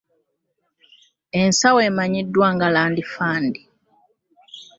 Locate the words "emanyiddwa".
1.89-2.47